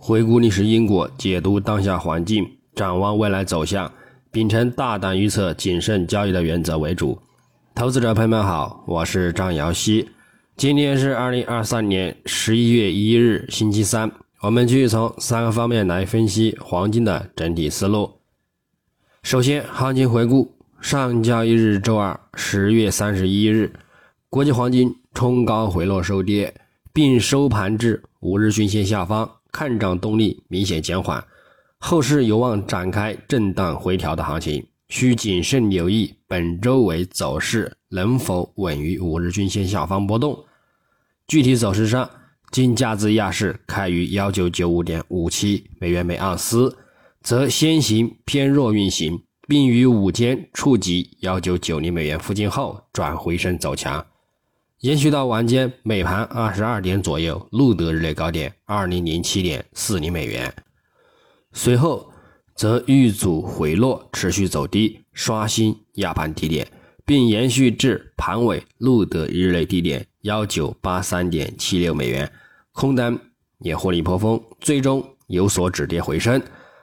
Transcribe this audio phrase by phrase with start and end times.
[0.00, 3.92] 回顾历史因果，解读当下环境，展望未来走向，
[4.30, 7.18] 秉承大胆预测、谨慎交易的原则为主。
[7.74, 10.08] 投资者朋友们好，我是张瑶希。
[10.56, 14.10] 今天是二零二三年十一月一日，星期三。
[14.40, 18.12] 我们继续从三个方面来分析黄金的整体思路。
[19.24, 23.72] 首先，行情回顾：上交易日周二，十月三十一日，
[24.30, 26.54] 国际黄金冲高回落收跌，
[26.92, 29.28] 并收盘至五日均线下方，
[29.58, 31.26] 看涨动力明显减缓，
[31.78, 40.44] 后市有望展开震荡回调的行情，需谨慎留意本周为走势能否稳于五日均线下方波动。
[41.26, 42.08] 具体走势上，
[42.52, 46.78] 金价自亚市开于幺九九五点五七美元每盎司，
[47.20, 54.06] 则先行偏弱运行，并于午间触及幺九九零美元附近后转回升走强，
[54.80, 60.54] 延续到晚间美盘二十二点左右录得日内高点二零零七点四零美元，
[61.52, 62.12] 随后
[62.54, 66.64] 则遇阻回落，持续走低，刷新亚盘低点，
[67.04, 70.06] 并延续至盘尾录得日内低点。
[70.22, 72.30] 幺九八三点七六美元，
[72.70, 73.18] 空单
[73.58, 76.40] 也获利颇丰，最终有所止跌回升，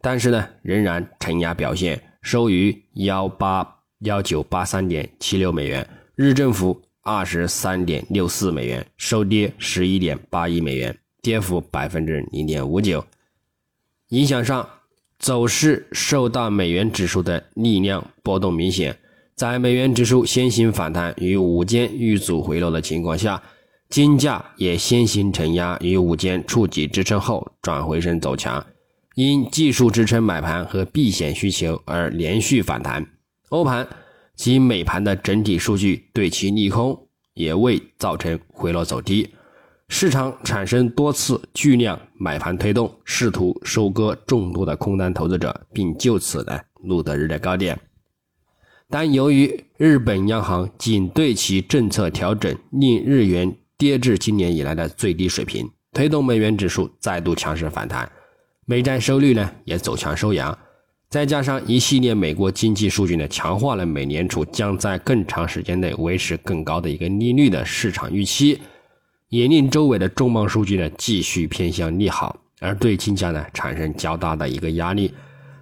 [0.00, 13.04] 但是呢，仍然承压表现，收于幺八幺九八三点七六美元，日振幅二十三点六四美元，收跌十一点八一美元，跌幅百分之零点五九。
[14.08, 14.68] 影响上，
[15.16, 18.98] 走势受到美元指数的力量波动明显。
[19.36, 23.40] 在美元指数先行反弹与午间遇阻回落的情况下，
[23.88, 28.66] 金价也先行承压与午间触及支撑后转回升走强，
[29.14, 33.06] 因技术支撑买盘和避险需求而连续反弹。
[33.50, 33.86] 欧盘
[34.36, 39.28] 及美盘的整体数据对其利空，也未造成回落走低。
[39.88, 47.78] 市场产生多次巨量买盘推动，试图收割众多的空单投资者，并就此呢录得日的高点。
[48.88, 58.10] 但由于日本央行仅对其政策调整，令日元跌至今年以来的最低水平，推动美元指数再度强势反弹，
[58.64, 60.56] 美债收率呢也走强收阳，
[61.08, 68.60] 再加上一系列美国经济数据呢，强化了美联储将在更长时间内维持更高的一个利率的市场预期，
[69.28, 75.14] 也令周围的重磅数据呢继续偏向利好，而对金价呢产生较大的一个压力，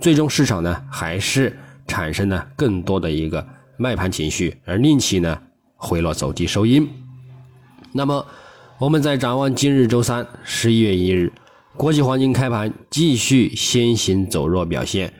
[0.00, 1.56] 最终市场呢还是。
[1.88, 5.40] 产生了更多的一个卖盘情绪，而令其呢
[5.76, 6.84] 回落走低收阴。
[7.92, 8.26] 那么，
[8.78, 11.32] 我们在展望今日周三十一月一日，
[11.76, 15.12] 国际黄金开盘继续先行走弱表现，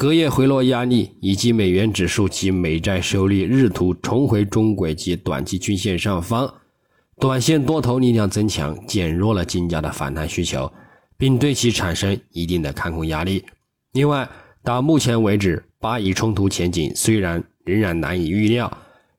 [0.00, 6.54] 隔夜回落压力以及美元指数及美债收益日图重回中轨及短期均线上方，
[7.18, 10.72] 短线多头力量增强，减弱了金价的反弹需求，
[11.18, 13.44] 并对其产生一定的看空压力。
[13.92, 14.26] 另外，
[14.64, 15.62] 到目前为止。
[15.78, 18.74] 巴以冲突前景虽然仍然难以预料，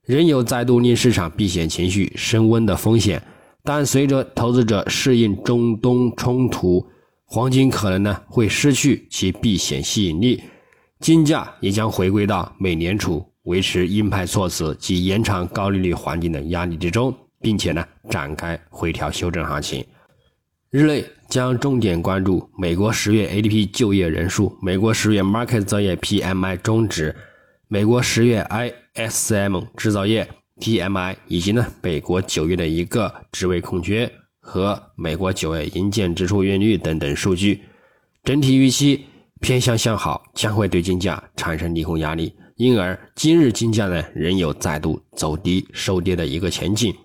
[0.06, 3.22] 仍有再度令市场避险情绪升温的风险，
[3.64, 6.88] 但随着投资者适应中东冲突，
[7.26, 10.42] 黄金可能呢会失去其避险吸引力，
[11.02, 19.84] 金价也将回归到美联储维持鹰派措辞及延长高利率环境的压力之中，并且呢展开回调修正行情。
[20.70, 27.16] 日内将重点关注美国十月 ADP 就业人数、美国十月 Market 造业 PMI 终值、
[27.68, 28.48] 美国十月
[28.94, 30.30] ISM 制造业
[30.60, 37.62] PMI 以及呢美国九月的一个职位空缺和美国九月银建支出月率等等数据，
[38.24, 39.06] 整体预期
[39.42, 46.96] 偏向向好，将会对金价产生利空压力，因而今日金价呢仍有再度走低收跌的一个前景。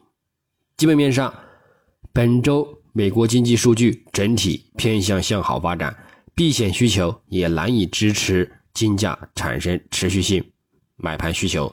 [0.77, 1.35] 基本面上，
[2.13, 2.69] 本周。
[2.93, 5.95] 美国经济数据整体偏向向好发展，
[6.35, 10.43] 避险需求也难以支持金价产生持续性
[10.97, 11.71] 买盘需求，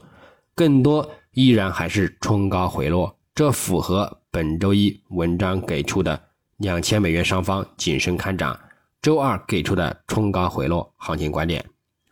[0.54, 6.22] 更多依然还是冲高回落，这符合本周一文章给出的
[6.58, 8.60] 两千美元上方谨慎看涨，
[9.04, 11.62] 周二给出的冲高回落行情观点。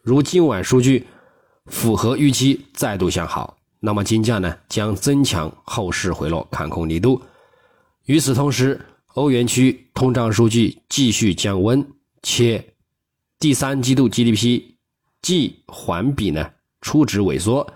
[0.03, 1.07] 如今晚数据
[1.65, 7.23] 符合预期，再度向好，那么金价呢将增强后市回落看空力度。
[8.05, 8.79] 与此同时，
[9.15, 11.83] 欧元区通胀数据继续降温，
[12.23, 12.75] 且
[13.39, 14.61] 第三季度 GDP
[15.23, 16.51] 季环比呢
[16.83, 17.73] 初值萎缩。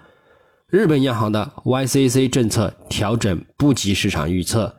[0.66, 4.76] 日本央行的 YCC 政策调整不及市场预测，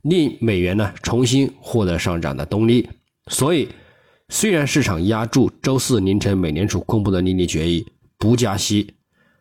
[0.00, 2.88] 令美元呢重新获得上涨的动力。
[3.28, 3.68] 所以，
[4.28, 7.86] 虽然市场压住周四凌晨美联储公布的利率决议
[8.18, 8.94] 不加息，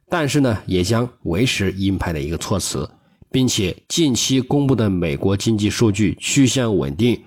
[0.10, 2.90] 但是呢也将维持鹰派的一个措辞。
[3.30, 7.22] 并且近期公布的美国经济数据趋向稳定，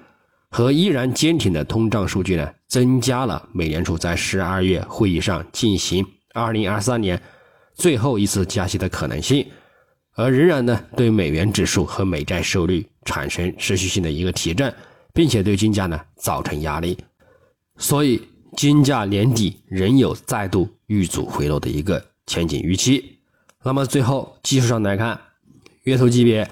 [0.49, 7.21] 和依然坚挺的通胀数据呢，增加了美联储在十二月会议上进行二零二三年
[7.75, 9.47] 最后一次加息的可能性，
[10.15, 14.75] 而仍然呢对美元指数和美债收率产生持续性的一个提振，
[15.13, 16.99] 并且对金价呢造成压力，
[17.77, 18.23] 所以
[18.57, 23.19] 金价年底仍有再度遇阻回落的一个前景预期。
[23.63, 25.21] 那么最后技术上来看，
[25.83, 26.51] 月头级别。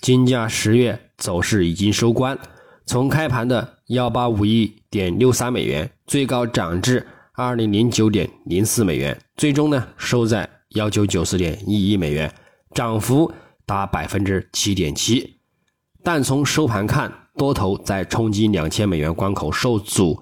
[0.00, 2.38] 金价十月走势已经收官，
[2.86, 12.32] 从开盘的幺八五一点六三美元，最高涨至二零零九点零四美元，最终呢收在幺九九四点一一美元，
[12.72, 13.32] 涨幅
[13.66, 15.40] 达百分之七点七。
[16.04, 20.20] 但从收盘看，多头在冲击两千美元关口受阻，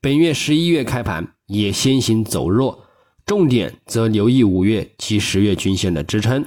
[0.00, 2.82] 本月十一月开盘也先行走弱，
[3.26, 6.42] 重点则留意五月及十月均线的支撑。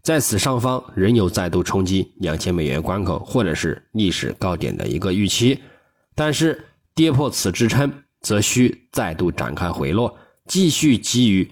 [0.00, 5.58] 在此上方仍有再度冲击两千美元关口，或者是历史高点的一个预期，
[6.14, 10.16] 但是跌破此支撑，则需再度展开回落，
[10.46, 11.50] 继续基于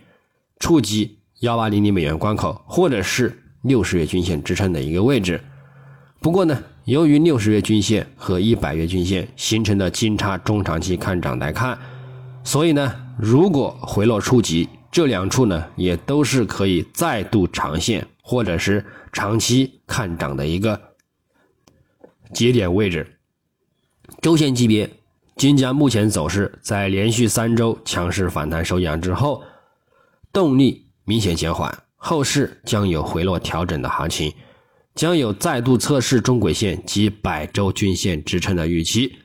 [0.61, 5.41] 触及幺八零零美元关口，或者是六十月均线支撑的一个位置。
[6.21, 11.79] 不过呢，由于六十月均线和一百月均线形成的金叉中长期看涨来看，
[12.43, 18.09] 所以呢，如果回落触及这两处呢，也都是可以再度长线。
[18.29, 20.81] 或者是长期看涨的一个
[22.35, 23.21] 节点位置。
[24.21, 24.91] 周线级别，
[25.37, 29.45] 金价目前走势在连续三周强势反弹收阳之后，
[30.33, 34.35] 动力明显减缓，后市将有回落调整的行情，
[34.97, 39.17] 将有再度测试中轨线及百周均线支撑的预期。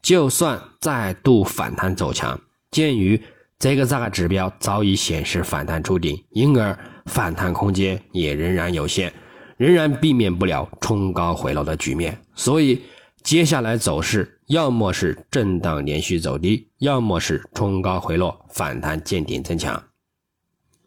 [0.00, 2.40] 就算再度反弹走强，
[2.70, 3.20] 鉴于
[3.58, 6.78] 这个这个指标早已显示反弹触顶，因而。
[7.06, 9.12] 反弹空间也仍然有限，
[9.58, 12.80] 仍然避免不了冲高回落的局面，所以
[13.22, 19.84] 接下来走势要么是震荡连续走低，要么是冲高回落反弹见顶增强。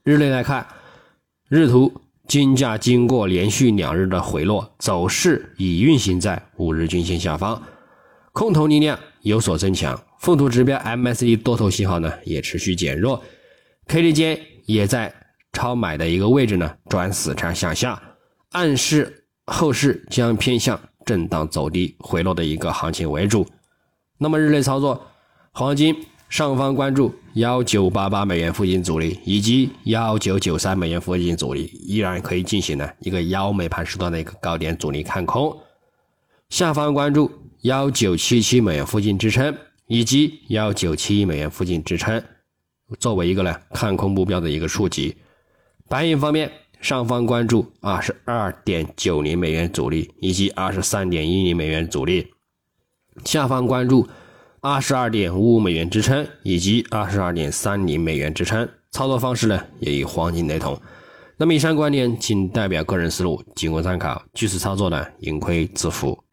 [0.04, 0.66] 日内来看，
[1.50, 1.94] 日图
[2.28, 7.62] 金价经过连续两日的回落，走势已运行在五日均线下方，
[8.34, 13.24] 空头力量有所增强，附图指标 MACD 多头信号呢也持续减弱
[13.88, 15.14] ，K D 间也在。
[15.54, 18.00] 超买的一个位置呢，转死叉向下，
[18.52, 23.48] 暗示后市将偏向震荡走低回落的一个行情为主。
[24.20, 25.08] 那么日内操作，
[25.54, 25.96] 黄金
[26.30, 35.58] 上方关注幺九八八美元附近阻力，以及幺九九三美元附近阻力，依然可以进行呢一个幺美盘时段的一个高点阻力看空。
[36.50, 37.32] 下方关注
[37.62, 39.56] 幺九七七美元附近支撑，
[39.88, 42.22] 以及幺九七一美元附近支撑，
[43.00, 45.16] 作为一个呢看空目标的一个触及。
[45.88, 46.52] 白银方面，
[46.82, 52.28] 上方关注二十二点九零美元阻力以及二十三点一零美元阻力，
[53.24, 54.08] 下方关注
[54.60, 58.68] 二十二点五五美元支撑以及二十二点三零美元支撑。
[58.90, 60.80] 操作方式呢，也与黄金雷同。
[61.38, 64.24] 那么以上观点仅代表个人思路，仅供参考。
[64.34, 66.18] 据此操作呢，盈亏自负。